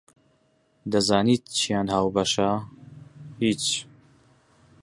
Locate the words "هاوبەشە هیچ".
1.93-3.63